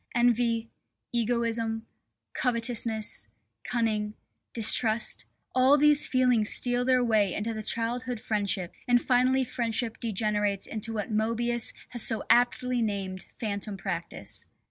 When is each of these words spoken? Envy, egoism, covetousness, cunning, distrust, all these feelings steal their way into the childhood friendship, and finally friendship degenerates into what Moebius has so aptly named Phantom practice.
Envy, 0.15 0.67
egoism, 1.13 1.85
covetousness, 2.33 3.27
cunning, 3.63 4.15
distrust, 4.51 5.25
all 5.53 5.77
these 5.77 6.07
feelings 6.07 6.49
steal 6.49 6.83
their 6.83 7.03
way 7.03 7.35
into 7.35 7.53
the 7.53 7.61
childhood 7.61 8.19
friendship, 8.19 8.73
and 8.87 8.99
finally 8.99 9.43
friendship 9.43 9.99
degenerates 9.99 10.65
into 10.65 10.91
what 10.91 11.11
Moebius 11.11 11.71
has 11.89 12.01
so 12.01 12.23
aptly 12.31 12.81
named 12.81 13.25
Phantom 13.39 13.77
practice. 13.77 14.47